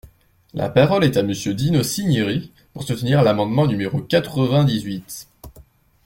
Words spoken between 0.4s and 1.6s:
La parole est à Monsieur